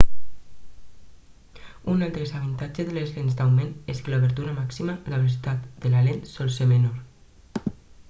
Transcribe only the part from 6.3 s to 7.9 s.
sol ser menor